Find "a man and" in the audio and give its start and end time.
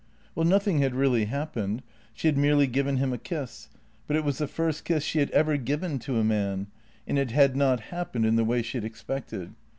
6.17-7.19